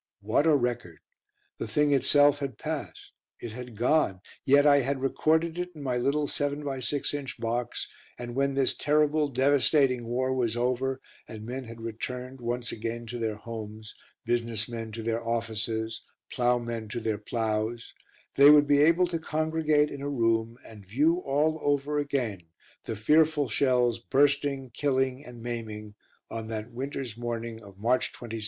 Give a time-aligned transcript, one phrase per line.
[0.21, 0.97] What a record.
[1.59, 3.11] The thing itself had passed.
[3.39, 7.39] It had gone; yet I had recorded it in my little 7 by 6 inch
[7.39, 13.05] box, and when this terrible devastating war was over, and men had returned once again
[13.13, 13.93] to their homes,
[14.25, 17.93] business men to their offices, ploughmen to their ploughs,
[18.37, 22.41] they would be able to congregate in a room and view all over again
[22.85, 25.93] the fearful shells bursting, killing and maiming
[26.31, 28.39] on that winter's morning of March 27th, 1916.